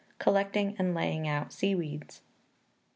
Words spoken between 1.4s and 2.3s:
Sea weeds.